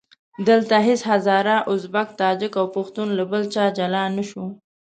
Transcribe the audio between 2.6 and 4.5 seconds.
او پښتون له بل چا جلا نه شو.